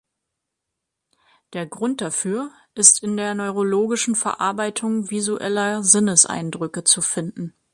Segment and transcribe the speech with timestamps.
[1.53, 7.53] Der Grund dafür ist in der neurologischen Verarbeitung visueller Sinneseindrücke zu finden.